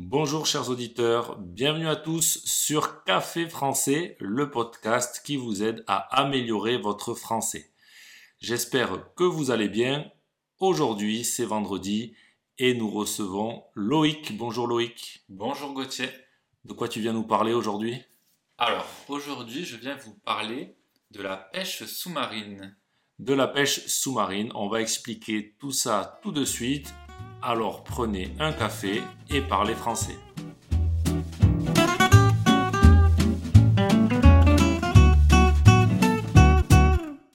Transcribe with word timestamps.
Bonjour 0.00 0.46
chers 0.46 0.70
auditeurs, 0.70 1.36
bienvenue 1.40 1.88
à 1.88 1.96
tous 1.96 2.40
sur 2.44 3.02
Café 3.02 3.48
Français, 3.48 4.16
le 4.20 4.48
podcast 4.48 5.22
qui 5.24 5.36
vous 5.36 5.64
aide 5.64 5.82
à 5.88 5.96
améliorer 6.20 6.78
votre 6.78 7.14
français. 7.14 7.72
J'espère 8.38 9.12
que 9.16 9.24
vous 9.24 9.50
allez 9.50 9.68
bien. 9.68 10.08
Aujourd'hui 10.60 11.24
c'est 11.24 11.44
vendredi 11.44 12.14
et 12.58 12.74
nous 12.74 12.88
recevons 12.88 13.64
Loïc. 13.74 14.36
Bonjour 14.36 14.68
Loïc. 14.68 15.24
Bonjour 15.28 15.74
Gauthier. 15.74 16.10
De 16.64 16.74
quoi 16.74 16.86
tu 16.86 17.00
viens 17.00 17.12
nous 17.12 17.26
parler 17.26 17.52
aujourd'hui? 17.52 18.00
Alors 18.56 18.86
aujourd'hui 19.08 19.64
je 19.64 19.76
viens 19.76 19.96
vous 19.96 20.14
parler 20.14 20.76
de 21.10 21.22
la 21.22 21.36
pêche 21.36 21.82
sous-marine. 21.86 22.76
De 23.18 23.34
la 23.34 23.48
pêche 23.48 23.84
sous-marine, 23.88 24.52
on 24.54 24.68
va 24.68 24.80
expliquer 24.80 25.56
tout 25.58 25.72
ça 25.72 26.20
tout 26.22 26.30
de 26.30 26.44
suite 26.44 26.94
alors 27.42 27.84
prenez 27.84 28.34
un 28.38 28.52
café 28.52 29.02
et 29.30 29.40
parlez 29.40 29.74
français. 29.74 30.16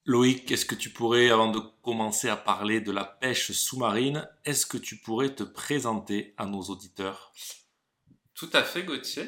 Loïc, 0.05 0.52
est-ce 0.52 0.66
que 0.66 0.75
tu 0.75 0.89
pourrais, 0.91 1.30
avant 1.30 1.49
de 1.49 1.59
commencer 1.81 2.30
à 2.30 2.35
parler 2.35 2.81
de 2.81 2.91
la 2.91 3.05
pêche 3.05 3.52
sous-marine, 3.52 4.30
est-ce 4.45 4.66
que 4.66 4.77
tu 4.77 4.97
pourrais 4.97 5.34
te 5.34 5.44
présenter 5.44 6.33
à 6.38 6.45
nos 6.45 6.61
auditeurs? 6.61 7.33
Tout 8.35 8.49
à 8.53 8.63
fait, 8.63 8.83
Gauthier. 8.83 9.25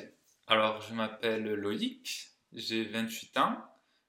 Alors, 0.47 0.81
je 0.81 0.93
m'appelle 0.93 1.45
Loïc, 1.53 2.29
j'ai 2.51 2.85
28 2.85 3.37
ans, 3.37 3.57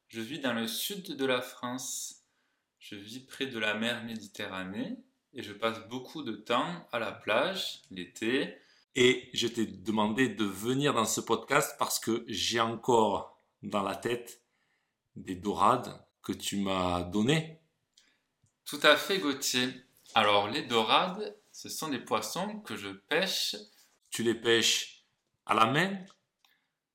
je 0.09 0.21
vis 0.21 0.41
dans 0.41 0.53
le 0.53 0.67
sud 0.67 1.17
de 1.17 1.25
la 1.25 1.41
France. 1.41 2.25
Je 2.79 2.95
vis 2.95 3.21
près 3.21 3.47
de 3.47 3.59
la 3.59 3.75
mer 3.75 4.05
Méditerranée 4.05 4.99
et 5.37 5.43
je 5.43 5.53
passe 5.53 5.79
beaucoup 5.89 6.23
de 6.23 6.33
temps 6.33 6.89
à 6.91 6.99
la 6.99 7.13
plage 7.13 7.83
l'été. 7.91 8.57
Et 8.95 9.29
je 9.35 9.47
t'ai 9.47 9.67
demandé 9.67 10.31
de 10.31 10.45
venir 10.45 10.95
dans 10.95 11.05
ce 11.05 11.21
podcast 11.21 11.77
parce 11.79 12.01
que 12.01 12.25
j'ai 12.27 12.61
encore 12.61 13.39
dans 13.63 13.83
la 13.83 13.95
tête 13.95 14.43
des 15.15 15.35
dorades 15.35 16.03
que 16.23 16.33
tu 16.33 16.57
m'as 16.57 17.03
données. 17.03 17.61
Tout 18.65 18.81
à 18.83 18.97
fait, 18.97 19.19
Gauthier. 19.19 19.69
Alors, 20.15 20.49
les 20.49 20.63
dorades, 20.63 21.37
ce 21.53 21.69
sont 21.69 21.89
des 21.89 21.99
poissons 21.99 22.61
que 22.61 22.75
je 22.75 22.89
pêche. 22.89 23.55
Tu 24.11 24.23
les 24.23 24.35
pêches 24.35 25.05
à 25.45 25.53
la 25.53 25.67
main? 25.67 25.99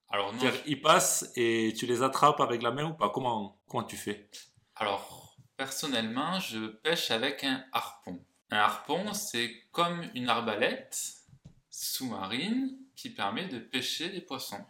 Alors, 0.09 0.33
non. 0.33 0.51
Ils 0.65 0.81
passent 0.81 1.31
et 1.35 1.71
tu 1.77 1.85
les 1.85 2.01
attrapes 2.01 2.41
avec 2.41 2.63
la 2.63 2.71
main 2.71 2.89
ou 2.89 2.93
pas? 2.95 3.09
Comment, 3.09 3.61
comment 3.67 3.83
tu 3.83 3.95
fais? 3.95 4.27
Alors, 4.75 5.37
personnellement, 5.55 6.39
je 6.39 6.65
pêche 6.67 7.11
avec 7.11 7.43
un 7.43 7.63
harpon. 7.71 8.25
Un 8.51 8.57
harpon, 8.57 9.13
c'est 9.13 9.49
comme 9.71 10.03
une 10.13 10.27
arbalète 10.27 11.15
sous-marine 11.69 12.77
qui 12.95 13.09
permet 13.09 13.47
de 13.47 13.59
pêcher 13.59 14.09
des 14.09 14.21
poissons. 14.21 14.63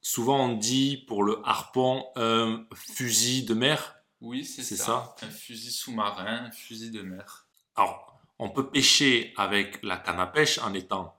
Souvent 0.00 0.46
on 0.46 0.56
dit 0.56 1.04
pour 1.06 1.22
le 1.22 1.40
harpon 1.44 2.06
un 2.16 2.66
fusil 2.74 3.44
de 3.44 3.54
mer. 3.54 3.96
Oui, 4.20 4.44
c'est 4.44 4.62
ça. 4.62 5.14
Un 5.22 5.30
fusil 5.30 5.70
sous-marin, 5.70 6.46
un 6.46 6.50
fusil 6.50 6.90
de 6.90 7.02
mer. 7.02 7.46
Alors, 7.76 8.18
on 8.38 8.48
peut 8.48 8.70
pêcher 8.70 9.34
avec 9.36 9.82
la 9.82 9.98
canne 9.98 10.20
à 10.20 10.26
pêche 10.26 10.58
en 10.58 10.72
étant 10.72 11.16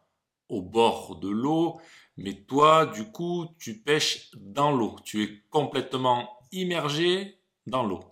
au 0.49 0.61
bord 0.61 1.17
de 1.17 1.29
l'eau, 1.29 1.79
mais 2.17 2.33
toi, 2.33 2.85
du 2.85 3.11
coup, 3.11 3.47
tu 3.59 3.79
pêches 3.79 4.31
dans 4.35 4.71
l'eau. 4.71 4.95
Tu 5.03 5.23
es 5.23 5.43
complètement 5.49 6.39
immergé 6.51 7.39
dans 7.67 7.83
l'eau. 7.83 8.03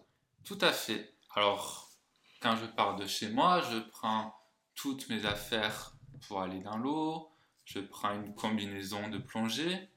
Tout 0.43 0.57
à 0.61 0.71
fait. 0.71 1.13
Alors, 1.35 1.82
quand 2.43 2.57
je 2.57 2.65
pars 2.65 2.97
de 2.97 3.07
chez 3.07 3.29
moi, 3.29 3.61
je 3.71 3.79
prends 3.79 4.35
toutes 4.75 5.07
mes 5.07 5.25
affaires 5.25 5.95
pour 6.27 6.41
aller 6.41 6.59
dans 6.59 6.77
l'eau, 6.77 7.31
je 7.63 7.79
prends 7.79 8.13
une 8.13 8.35
combinaison 8.35 9.07
de 9.07 9.17
plongée, 9.17 9.89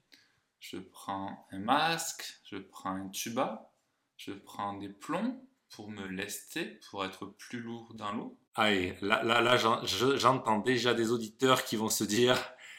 je 0.60 0.78
prends 0.78 1.48
un 1.50 1.58
masque, 1.58 2.40
je 2.44 2.58
prends 2.58 2.90
un 2.90 3.08
tuba, 3.08 3.72
je 4.16 4.32
prends 4.32 4.74
des 4.74 4.88
plombs 4.88 5.44
pour 5.70 5.90
me 5.90 6.06
lester, 6.06 6.78
pour 6.88 7.04
être 7.04 7.26
plus 7.26 7.58
lourd 7.58 7.92
dans 7.94 8.12
l'eau. 8.12 8.38
Ah 8.54 8.70
là, 8.70 9.24
là, 9.24 9.40
là 9.40 9.56
j'entends 9.56 10.60
déjà 10.60 10.94
des 10.94 11.10
auditeurs 11.10 11.64
qui 11.64 11.74
vont 11.74 11.88
se 11.88 12.04
dire, 12.04 12.38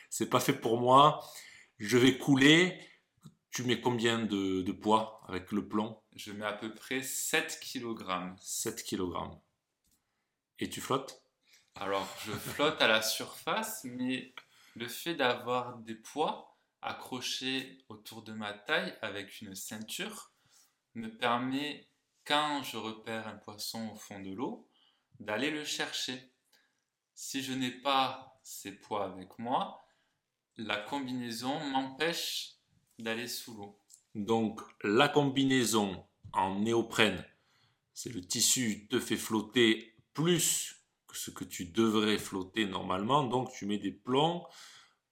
c'est 0.10 0.30
pas 0.30 0.40
fait 0.40 0.54
pour 0.54 0.80
moi, 0.80 1.20
je 1.78 1.98
vais 1.98 2.18
couler. 2.18 2.80
Tu 3.52 3.64
mets 3.64 3.82
combien 3.82 4.20
de, 4.20 4.62
de 4.62 4.72
poids 4.72 5.22
avec 5.28 5.52
le 5.52 5.68
plomb? 5.68 6.00
Je 6.16 6.32
mets 6.32 6.46
à 6.46 6.54
peu 6.54 6.74
près 6.74 7.02
7 7.02 7.60
kg. 7.62 8.34
7 8.40 8.84
kg. 8.86 9.38
Et 10.60 10.70
tu 10.70 10.82
flottes? 10.82 11.22
Alors, 11.76 12.08
je 12.26 12.32
flotte 12.32 12.82
à 12.82 12.88
la 12.88 13.02
surface, 13.02 13.84
mais 13.84 14.34
le 14.76 14.88
fait 14.88 15.16
d'avoir 15.16 15.78
des 15.78 15.96
poids 15.96 16.58
accrochés 16.82 17.78
autour 17.90 18.24
de 18.24 18.34
ma 18.34 18.54
taille 18.54 18.98
avec 19.02 19.42
une 19.42 19.56
ceinture 19.56 20.32
me 20.96 21.10
permet, 21.10 21.88
quand 22.26 22.64
je 22.64 22.78
repère 22.78 23.28
un 23.28 23.36
poisson 23.36 23.90
au 23.90 23.96
fond 23.96 24.20
de 24.20 24.32
l'eau, 24.32 24.68
d'aller 25.20 25.52
le 25.52 25.64
chercher. 25.64 26.32
Si 27.14 27.44
je 27.44 27.54
n'ai 27.54 27.72
pas 27.72 28.40
ces 28.44 28.72
poids 28.72 29.06
avec 29.06 29.38
moi, 29.38 29.86
la 30.56 30.78
combinaison 30.78 31.60
m'empêche 31.70 32.54
d'aller 32.98 33.28
sous 33.28 33.56
l'eau. 33.56 33.80
Donc 34.16 34.62
la 34.84 35.08
combinaison 35.08 36.08
en 36.34 36.60
néoprène, 36.60 37.24
c'est 37.94 38.10
le 38.10 38.22
tissu 38.22 38.88
te 38.88 39.00
fait 39.00 39.18
flotter 39.18 39.97
plus 40.18 40.82
que 41.08 41.16
ce 41.16 41.30
que 41.30 41.44
tu 41.44 41.66
devrais 41.66 42.18
flotter 42.18 42.66
normalement. 42.66 43.24
Donc 43.24 43.52
tu 43.52 43.68
mets 43.68 43.78
des 43.78 43.92
plombs 43.92 44.48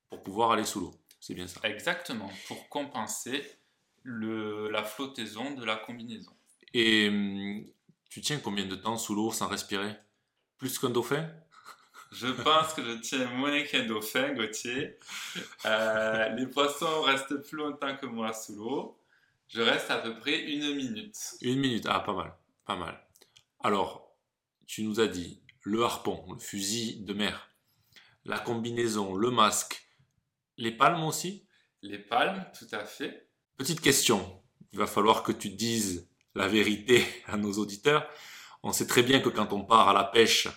pour 0.09 0.23
pouvoir 0.23 0.51
aller 0.51 0.65
sous 0.65 0.79
l'eau. 0.79 0.95
C'est 1.19 1.35
bien 1.35 1.45
ça. 1.45 1.59
Exactement, 1.63 2.31
pour 2.47 2.67
compenser 2.69 3.43
le, 4.01 4.69
la 4.71 4.83
flottaison 4.83 5.51
de 5.51 5.63
la 5.63 5.75
combinaison. 5.75 6.31
Et 6.73 7.09
hum, 7.09 7.63
tu 8.09 8.21
tiens 8.21 8.39
combien 8.39 8.65
de 8.65 8.75
temps 8.75 8.97
sous 8.97 9.13
l'eau 9.13 9.31
sans 9.31 9.47
respirer? 9.47 9.95
Plus 10.57 10.79
qu'un 10.79 10.89
dauphin? 10.89 11.29
Je 12.11 12.27
pense 12.27 12.73
que 12.73 12.83
je 12.83 12.99
tiens 12.99 13.29
moins 13.31 13.61
qu'un 13.63 13.85
dauphin, 13.85 14.33
Gauthier. 14.33 14.97
Euh, 15.65 16.29
les 16.35 16.47
poissons 16.47 17.01
restent 17.01 17.35
plus 17.47 17.57
longtemps 17.57 17.95
que 17.97 18.05
moi 18.05 18.33
sous 18.33 18.55
l'eau. 18.55 18.97
Je 19.49 19.61
reste 19.61 19.91
à 19.91 19.97
peu 19.97 20.17
près 20.17 20.39
une 20.39 20.75
minute. 20.75 21.17
Une 21.41 21.59
minute, 21.59 21.85
ah 21.87 21.99
pas 21.99 22.13
mal, 22.13 22.33
pas 22.65 22.75
mal. 22.75 22.99
Alors, 23.63 24.04
tu 24.65 24.83
nous 24.83 24.99
as 24.99 25.07
dit 25.07 25.41
le 25.61 25.83
harpon, 25.83 26.25
le 26.31 26.39
fusil 26.39 27.01
de 27.01 27.13
mer, 27.13 27.49
la 28.23 28.39
combinaison, 28.39 29.15
le 29.15 29.31
masque, 29.31 29.85
les 30.57 30.71
palmes 30.71 31.03
aussi? 31.03 31.47
Les 31.81 31.99
palmes, 31.99 32.45
tout 32.57 32.67
à 32.71 32.85
fait. 32.85 33.29
Petite 33.57 33.81
question, 33.81 34.41
il 34.73 34.79
va 34.79 34.87
falloir 34.87 35.23
que 35.23 35.31
tu 35.31 35.49
dises 35.49 36.09
la 36.33 36.47
vérité 36.47 37.05
à 37.27 37.37
nos 37.37 37.53
auditeurs. 37.53 38.07
On 38.63 38.71
sait 38.71 38.87
très 38.87 39.03
bien 39.03 39.19
que 39.19 39.29
quand 39.29 39.53
on 39.53 39.63
part 39.63 39.89
à 39.89 39.93
la 39.93 40.03
pêche, 40.03 40.47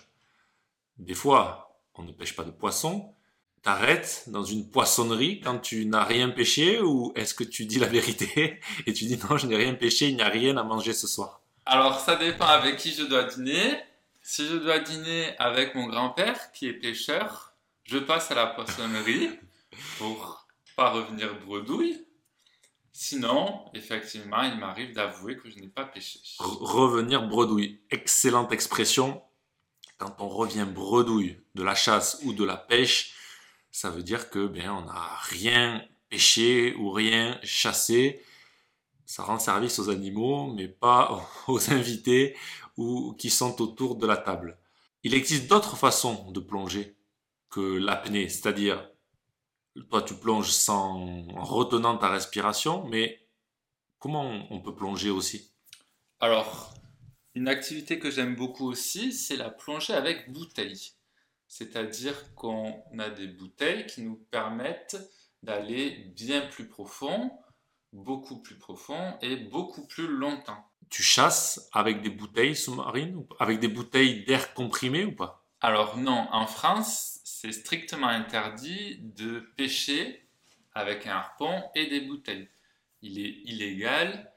des 0.97 1.13
fois, 1.13 1.81
on 1.95 2.03
ne 2.03 2.11
pêche 2.11 2.35
pas 2.35 2.43
de 2.43 2.51
poisson. 2.51 3.13
T'arrêtes 3.61 4.23
dans 4.27 4.43
une 4.43 4.69
poissonnerie 4.71 5.41
quand 5.41 5.59
tu 5.59 5.85
n'as 5.85 6.05
rien 6.05 6.29
pêché 6.29 6.79
ou 6.81 7.11
est-ce 7.15 7.33
que 7.33 7.43
tu 7.43 7.65
dis 7.65 7.77
la 7.77 7.87
vérité 7.87 8.59
et 8.85 8.93
tu 8.93 9.05
dis 9.05 9.17
non, 9.17 9.37
je 9.37 9.47
n'ai 9.47 9.57
rien 9.57 9.73
pêché, 9.73 10.07
il 10.07 10.15
n'y 10.15 10.21
a 10.21 10.29
rien 10.29 10.55
à 10.57 10.63
manger 10.63 10.93
ce 10.93 11.07
soir? 11.07 11.41
Alors 11.65 11.99
ça 11.99 12.15
dépend 12.15 12.45
avec 12.45 12.77
qui 12.77 12.91
je 12.93 13.03
dois 13.03 13.25
dîner. 13.25 13.79
Si 14.31 14.45
je 14.45 14.57
dois 14.57 14.77
dîner 14.77 15.35
avec 15.39 15.73
mon 15.73 15.87
grand-père, 15.87 16.51
qui 16.51 16.67
est 16.67 16.73
pêcheur, 16.73 17.55
je 17.83 17.97
passe 17.97 18.29
à 18.29 18.35
la 18.35 18.45
poissonnerie 18.45 19.31
pour 19.97 20.45
pas 20.75 20.91
revenir 20.91 21.33
bredouille. 21.43 22.05
Sinon, 22.91 23.65
effectivement, 23.73 24.43
il 24.43 24.59
m'arrive 24.59 24.93
d'avouer 24.93 25.35
que 25.35 25.49
je 25.49 25.57
n'ai 25.57 25.67
pas 25.67 25.83
pêché. 25.83 26.19
Revenir 26.37 27.27
bredouille. 27.27 27.81
Excellente 27.89 28.51
expression. 28.51 29.19
Quand 29.97 30.15
on 30.19 30.27
revient 30.27 30.67
bredouille 30.71 31.41
de 31.55 31.63
la 31.63 31.73
chasse 31.73 32.19
ou 32.21 32.31
de 32.31 32.45
la 32.45 32.55
pêche, 32.55 33.15
ça 33.71 33.89
veut 33.89 34.03
dire 34.03 34.29
que 34.29 34.45
ben 34.45 34.69
on 34.69 34.81
n'a 34.81 35.09
rien 35.23 35.83
pêché 36.07 36.75
ou 36.75 36.91
rien 36.91 37.39
chassé. 37.41 38.23
Ça 39.07 39.23
rend 39.23 39.39
service 39.39 39.79
aux 39.79 39.89
animaux, 39.89 40.53
mais 40.53 40.67
pas 40.67 41.27
aux 41.47 41.71
invités 41.71 42.37
ou 42.79 43.13
qui 43.15 43.29
sont 43.29 43.61
autour 43.61 43.97
de 43.97 44.07
la 44.07 44.15
table. 44.15 44.57
Il 45.03 45.13
existe 45.13 45.49
d'autres 45.49 45.75
façons 45.75 46.31
de 46.31 46.39
plonger 46.39 46.95
que 47.49 47.59
l'apnée, 47.59 48.29
c'est-à-dire 48.29 48.89
toi 49.89 50.01
tu 50.01 50.13
plonges 50.13 50.51
sans 50.51 51.27
en 51.35 51.43
retenant 51.43 51.97
ta 51.97 52.09
respiration, 52.09 52.85
mais 52.87 53.27
comment 53.99 54.47
on 54.49 54.61
peut 54.61 54.73
plonger 54.73 55.09
aussi? 55.09 55.51
Alors, 56.21 56.73
une 57.35 57.49
activité 57.49 57.99
que 57.99 58.09
j'aime 58.09 58.35
beaucoup 58.35 58.69
aussi, 58.69 59.11
c'est 59.11 59.35
la 59.35 59.49
plongée 59.49 59.93
avec 59.93 60.31
bouteille. 60.31 60.93
C'est-à-dire 61.47 62.33
qu'on 62.35 62.81
a 62.97 63.09
des 63.09 63.27
bouteilles 63.27 63.87
qui 63.87 64.03
nous 64.03 64.15
permettent 64.31 64.97
d'aller 65.43 66.13
bien 66.15 66.47
plus 66.47 66.69
profond, 66.69 67.29
beaucoup 67.91 68.41
plus 68.41 68.57
profond 68.57 69.17
et 69.21 69.35
beaucoup 69.35 69.85
plus 69.85 70.07
longtemps 70.07 70.63
tu 70.89 71.03
chasses 71.03 71.69
avec 71.73 72.01
des 72.01 72.09
bouteilles 72.09 72.55
sous-marines, 72.55 73.25
avec 73.39 73.59
des 73.59 73.67
bouteilles 73.67 74.25
d'air 74.25 74.53
comprimé 74.53 75.05
ou 75.05 75.15
pas? 75.15 75.45
Alors 75.61 75.97
non, 75.97 76.27
en 76.31 76.47
France, 76.47 77.19
c'est 77.23 77.51
strictement 77.51 78.07
interdit 78.07 78.97
de 78.99 79.39
pêcher 79.55 80.27
avec 80.73 81.07
un 81.07 81.11
harpon 81.11 81.63
et 81.75 81.87
des 81.87 82.01
bouteilles. 82.01 82.47
Il 83.01 83.19
est 83.19 83.41
illégal 83.45 84.31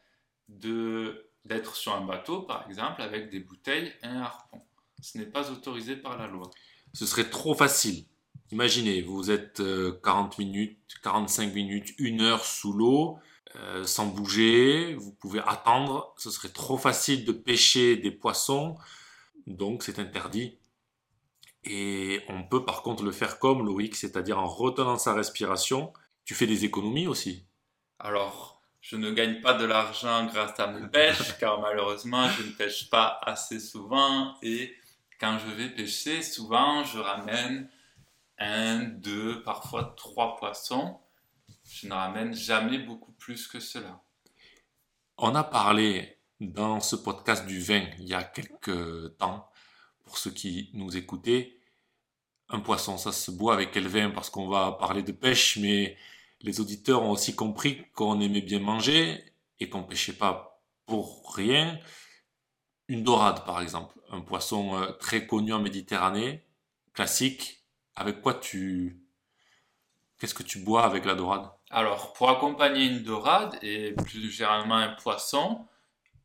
de 0.49 1.29
d'être 1.45 1.75
sur 1.75 1.93
un 1.93 2.03
bateau, 2.03 2.43
par 2.43 2.65
exemple, 2.69 3.03
avec 3.03 3.29
des 3.29 3.41
bouteilles 3.41 3.93
et 4.03 4.07
un 4.07 4.23
harpon. 4.23 4.63
Ce 5.01 5.19
n'est 5.19 5.27
pas 5.27 5.51
autorisé 5.51 5.97
par 5.97 6.17
la 6.17 6.29
loi. 6.29 6.49
Ce 6.93 7.05
serait 7.05 7.29
trop 7.29 7.55
facile. 7.55 8.05
Imaginez, 8.53 9.03
vous 9.03 9.31
êtes 9.31 9.61
40 10.05 10.35
euh, 10.35 10.37
minutes, 10.39 10.79
45 11.03 11.53
minutes, 11.53 11.95
une 11.99 12.21
heure 12.21 12.45
sous 12.45 12.73
l'eau, 12.73 13.19
euh, 13.57 13.85
sans 13.85 14.07
bouger, 14.07 14.95
vous 14.95 15.13
pouvez 15.13 15.41
attendre, 15.47 16.15
ce 16.17 16.31
serait 16.31 16.49
trop 16.49 16.79
facile 16.79 17.25
de 17.25 17.33
pêcher 17.33 17.97
des 17.97 18.11
poissons, 18.11 18.77
donc 19.47 19.83
c'est 19.83 19.99
interdit. 19.99 20.59
Et 21.65 22.21
on 22.29 22.43
peut 22.43 22.65
par 22.65 22.83
contre 22.83 23.05
le 23.05 23.13
faire 23.13 23.39
comme 23.39 23.65
Loïc, 23.65 23.95
c'est-à-dire 23.95 24.39
en 24.39 24.47
retenant 24.47 24.99
sa 24.99 25.15
respiration. 25.15 25.93
Tu 26.25 26.35
fais 26.35 26.47
des 26.47 26.65
économies 26.65 27.07
aussi. 27.07 27.47
Alors, 27.99 28.61
je 28.81 28.97
ne 28.97 29.13
gagne 29.13 29.41
pas 29.41 29.55
de 29.55 29.65
l'argent 29.65 30.27
grâce 30.27 30.59
à 30.59 30.67
mes 30.67 30.89
pêches, 30.89 31.37
car 31.41 31.61
malheureusement, 31.61 32.29
je 32.31 32.43
ne 32.43 32.51
pêche 32.51 32.91
pas 32.91 33.21
assez 33.23 33.61
souvent. 33.61 34.35
Et 34.43 34.75
quand 35.21 35.39
je 35.39 35.53
vais 35.53 35.69
pêcher, 35.69 36.23
souvent, 36.23 36.85
je 36.85 36.99
ramène 36.99 37.69
un, 38.39 38.81
deux, 38.81 39.43
parfois 39.45 39.95
trois 39.97 40.37
poissons. 40.37 40.99
Je 41.75 41.87
ne 41.89 41.95
ramène 41.95 42.35
jamais 42.35 42.79
beaucoup 42.79 43.13
plus 43.13 43.49
que 43.49 43.59
cela. 43.59 44.03
On 45.17 45.35
a 45.35 45.43
parlé 45.43 46.19
dans 46.39 46.81
ce 46.81 46.97
podcast 46.97 47.47
du 47.47 47.61
vin 47.61 47.87
il 47.99 48.07
y 48.07 48.15
a 48.15 48.23
quelques 48.23 49.17
temps, 49.17 49.51
pour 50.05 50.19
ceux 50.19 50.33
qui 50.33 50.71
nous 50.75 50.97
écoutaient. 50.99 51.59
Un 52.51 52.61
poisson, 52.61 52.99
ça 52.99 53.11
se 53.11 53.31
boit 53.31 53.55
avec 53.55 53.71
quel 53.71 53.89
vin? 53.89 54.11
Parce 54.11 54.29
qu'on 54.29 54.49
va 54.49 54.73
parler 54.73 55.03
de 55.03 55.13
pêche, 55.13 55.57
mais 55.57 55.97
les 56.43 56.61
auditeurs 56.61 57.03
ont 57.03 57.11
aussi 57.11 57.35
compris 57.35 57.91
qu'on 57.93 58.21
aimait 58.21 58.43
bien 58.43 58.61
manger 58.61 59.25
et 59.59 59.71
qu'on 59.71 59.83
pêchait 59.83 60.13
pas 60.13 60.63
pour 60.85 61.35
rien. 61.35 61.81
Une 62.89 63.03
dorade, 63.03 63.47
par 63.47 63.63
exemple, 63.63 63.99
un 64.11 64.21
poisson 64.21 64.77
euh, 64.77 64.93
très 64.93 65.27
connu 65.27 65.55
en 65.55 65.61
Méditerranée, 65.61 66.45
classique. 66.93 67.65
Avec 67.95 68.21
quoi 68.21 68.35
tu, 68.35 69.03
qu'est-ce 70.19 70.35
que 70.35 70.43
tu 70.43 70.59
bois 70.59 70.85
avec 70.85 71.05
la 71.05 71.15
dorade? 71.15 71.51
Alors, 71.75 72.13
pour 72.13 72.29
accompagner 72.29 72.85
une 72.85 73.03
dorade 73.03 73.59
et 73.63 73.93
plus 73.93 74.31
généralement 74.31 74.77
un 74.77 74.91
poisson, 74.91 75.67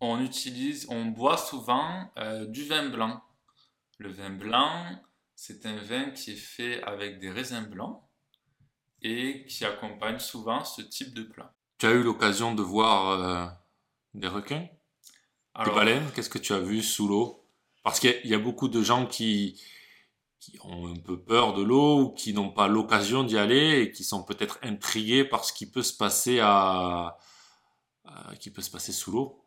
on 0.01 0.21
utilise, 0.21 0.85
on 0.89 1.05
boit 1.05 1.37
souvent 1.37 2.11
euh, 2.17 2.45
du 2.45 2.65
vin 2.65 2.89
blanc. 2.89 3.21
Le 3.97 4.11
vin 4.11 4.29
blanc, 4.29 5.01
c'est 5.35 5.65
un 5.65 5.77
vin 5.77 6.09
qui 6.09 6.31
est 6.31 6.35
fait 6.35 6.83
avec 6.83 7.19
des 7.19 7.31
raisins 7.31 7.65
blancs 7.65 8.01
et 9.01 9.45
qui 9.45 9.63
accompagne 9.63 10.19
souvent 10.19 10.65
ce 10.65 10.81
type 10.81 11.13
de 11.13 11.23
plat. 11.23 11.53
Tu 11.77 11.85
as 11.85 11.91
eu 11.91 12.03
l'occasion 12.03 12.53
de 12.53 12.61
voir 12.61 13.11
euh, 13.11 13.47
des 14.15 14.27
requins? 14.27 14.67
Des 15.63 15.71
baleines? 15.71 16.11
Qu'est-ce 16.13 16.29
que 16.29 16.39
tu 16.39 16.51
as 16.51 16.59
vu 16.59 16.83
sous 16.83 17.07
l'eau? 17.07 17.45
Parce 17.83 18.01
qu'il 18.01 18.19
y, 18.25 18.35
a 18.35 18.39
beaucoup 18.39 18.67
de 18.67 18.83
gens 18.83 19.05
qui, 19.05 19.63
qui 20.39 20.59
ont 20.63 20.87
un 20.87 20.99
peu 20.99 21.19
peur 21.19 21.53
de 21.53 21.63
l'eau 21.63 22.01
ou 22.01 22.09
qui 22.11 22.33
n'ont 22.33 22.51
pas 22.51 22.67
l'occasion 22.67 23.23
d'y 23.23 23.37
aller 23.37 23.81
et 23.81 23.91
qui 23.91 24.03
sont 24.03 24.23
peut-être 24.23 24.59
intrigués 24.61 25.25
par 25.25 25.43
ce 25.43 25.53
qui 25.53 25.69
peut 25.69 25.83
se 25.83 25.95
passer 25.95 26.39
à, 26.41 27.17
qui 28.39 28.51
peut 28.51 28.61
se 28.61 28.71
passer 28.71 28.91
sous 28.91 29.11
l'eau. 29.11 29.43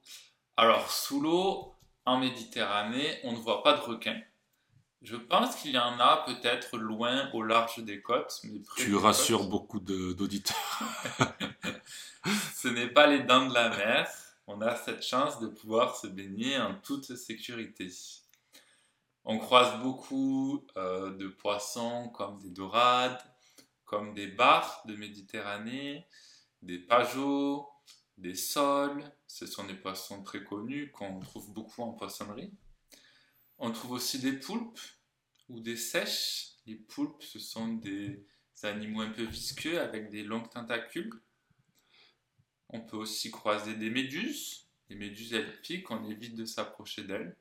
Alors 0.57 0.91
sous 0.91 1.21
l'eau 1.21 1.75
en 2.05 2.19
Méditerranée, 2.19 3.21
on 3.25 3.33
ne 3.33 3.39
voit 3.39 3.63
pas 3.63 3.75
de 3.75 3.81
requins. 3.81 4.21
Je 5.03 5.17
pense 5.17 5.57
qu'il 5.57 5.71
y 5.71 5.79
en 5.79 5.99
a 5.99 6.25
peut-être 6.27 6.77
loin 6.77 7.31
au 7.33 7.43
large 7.43 7.79
des 7.79 8.03
côtes. 8.03 8.39
Mais 8.45 8.61
tu 8.77 8.95
rassures 8.97 9.49
beaucoup 9.49 9.81
d'auditeurs. 9.81 10.57
Ce 12.55 12.69
n'est 12.69 12.89
pas 12.89 13.07
les 13.07 13.23
dents 13.23 13.47
de 13.47 13.55
la 13.55 13.71
mer. 13.71 14.11
On 14.47 14.61
a 14.61 14.77
cette 14.77 15.03
chance 15.03 15.41
de 15.41 15.47
pouvoir 15.47 15.97
se 15.97 16.07
baigner 16.07 16.59
en 16.59 16.75
toute 16.75 17.17
sécurité. 17.17 17.89
On 19.33 19.39
croise 19.39 19.81
beaucoup 19.81 20.67
euh, 20.77 21.17
de 21.17 21.29
poissons 21.29 22.09
comme 22.09 22.41
des 22.41 22.51
dorades, 22.51 23.23
comme 23.85 24.13
des 24.13 24.27
bars 24.27 24.83
de 24.87 24.97
Méditerranée, 24.97 26.05
des 26.63 26.81
pageaux, 26.81 27.69
des 28.19 28.35
sols. 28.35 29.05
Ce 29.29 29.47
sont 29.47 29.63
des 29.67 29.77
poissons 29.77 30.25
très 30.25 30.43
connus 30.43 30.91
qu'on 30.91 31.21
trouve 31.21 31.53
beaucoup 31.53 31.83
en 31.83 31.93
poissonnerie. 31.93 32.53
On 33.59 33.71
trouve 33.71 33.93
aussi 33.93 34.19
des 34.19 34.33
poulpes 34.33 34.81
ou 35.49 35.61
des 35.61 35.77
sèches. 35.77 36.57
Les 36.67 36.75
poulpes, 36.75 37.23
ce 37.23 37.39
sont 37.39 37.75
des 37.75 38.27
animaux 38.65 39.03
un 39.03 39.11
peu 39.11 39.23
visqueux 39.23 39.81
avec 39.81 40.11
des 40.11 40.25
longues 40.25 40.51
tentacules. 40.51 41.23
On 42.69 42.81
peut 42.81 42.97
aussi 42.97 43.31
croiser 43.31 43.77
des 43.77 43.91
méduses. 43.91 44.67
Les 44.89 44.97
méduses, 44.97 45.35
elles 45.35 45.61
piquent, 45.61 45.93
on 45.93 46.05
évite 46.11 46.35
de 46.35 46.45
s'approcher 46.45 47.05
d'elles. 47.05 47.37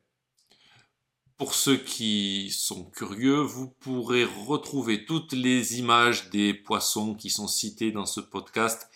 Pour 1.40 1.56
ceux 1.56 1.78
qui 1.78 2.52
sont 2.52 2.84
curieux, 2.84 3.40
vous 3.40 3.70
pourrez 3.70 4.26
retrouver 4.26 5.06
toutes 5.06 5.32
les 5.32 5.80
images 5.80 6.30
des 6.32 6.54
poissons 6.54 7.16
qui 7.16 7.30
sont 7.30 7.48
cités 7.48 7.94
dans 7.94 8.06
ce 8.06 8.20
podcast 8.20 8.92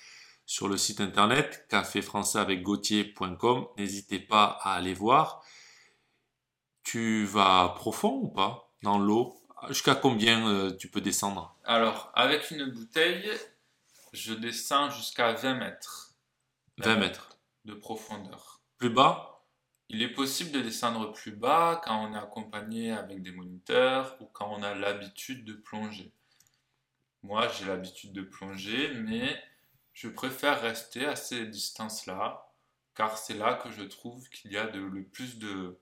sur 0.45 0.67
le 0.67 0.75
site 0.75 0.99
internet 0.99 1.65
caféfrançais 1.69 2.39
avec 2.39 2.61
N'hésitez 3.77 4.19
pas 4.19 4.59
à 4.61 4.73
aller 4.73 4.93
voir. 4.93 5.41
Tu 6.83 7.23
vas 7.23 7.75
profond 7.77 8.19
ou 8.23 8.27
pas 8.27 8.73
dans 8.81 8.99
l'eau? 8.99 9.41
Jusqu'à 9.69 9.95
combien 9.95 10.45
euh, 10.49 10.75
tu 10.75 10.89
peux 10.89 10.99
descendre? 10.99 11.55
Alors, 11.63 12.11
avec 12.13 12.51
une 12.51 12.65
bouteille, 12.65 13.31
je 14.11 14.33
descends 14.33 14.89
jusqu'à 14.89 15.31
20 15.31 15.53
mètres. 15.53 16.11
20 16.79 16.97
mètres 16.97 17.37
de 17.63 17.73
profondeur. 17.73 18.59
Plus 18.77 18.89
bas? 18.89 19.32
Il 19.89 20.01
est 20.01 20.13
possible 20.13 20.51
de 20.51 20.61
descendre 20.61 21.11
plus 21.11 21.31
bas 21.31 21.81
quand 21.83 22.07
on 22.07 22.13
est 22.13 22.17
accompagné 22.17 22.91
avec 22.91 23.21
des 23.21 23.31
moniteurs 23.31 24.17
ou 24.21 24.25
quand 24.25 24.49
on 24.51 24.63
a 24.63 24.73
l'habitude 24.73 25.45
de 25.45 25.53
plonger. 25.53 26.11
Moi, 27.21 27.47
j'ai 27.49 27.65
l'habitude 27.65 28.11
de 28.11 28.21
plonger, 28.21 28.93
mais 28.95 29.41
je 29.93 30.09
préfère 30.09 30.61
rester 30.61 31.05
à 31.05 31.15
ces 31.15 31.45
distances-là, 31.45 32.45
car 32.95 33.17
c'est 33.17 33.35
là 33.35 33.53
que 33.55 33.71
je 33.71 33.83
trouve 33.83 34.27
qu'il 34.29 34.51
y 34.51 34.57
a 34.57 34.65
le 34.65 35.03
plus 35.03 35.37
de, 35.37 35.77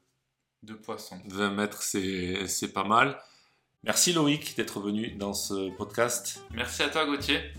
de 0.63 0.73
poissons. 0.73 1.21
20 1.25 1.51
mètres, 1.51 1.81
c'est 1.81 2.73
pas 2.73 2.83
mal. 2.83 3.19
Merci 3.83 4.13
Loïc 4.13 4.55
d'être 4.55 4.79
venu 4.79 5.11
dans 5.13 5.33
ce 5.33 5.75
podcast. 5.75 6.43
Merci 6.51 6.83
à 6.83 6.89
toi 6.89 7.05
Gauthier. 7.05 7.51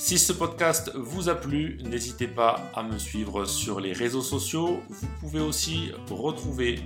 Si 0.00 0.16
ce 0.16 0.32
podcast 0.32 0.92
vous 0.94 1.28
a 1.28 1.34
plu, 1.34 1.80
n'hésitez 1.82 2.28
pas 2.28 2.70
à 2.72 2.84
me 2.84 2.98
suivre 2.98 3.46
sur 3.46 3.80
les 3.80 3.92
réseaux 3.92 4.22
sociaux. 4.22 4.80
Vous 4.88 5.08
pouvez 5.18 5.40
aussi 5.40 5.90
retrouver 6.08 6.78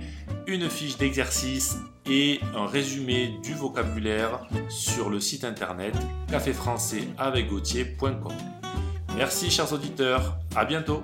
une 0.47 0.67
fiche 0.67 0.97
d'exercice 0.97 1.77
et 2.09 2.39
un 2.55 2.65
résumé 2.65 3.37
du 3.43 3.53
vocabulaire 3.53 4.47
sur 4.67 5.11
le 5.11 5.19
site 5.19 5.43
internet 5.43 5.93
caféfrançaisavecgautier.com. 6.31 8.33
Merci 9.15 9.51
chers 9.51 9.71
auditeurs, 9.71 10.39
à 10.55 10.65
bientôt 10.65 11.03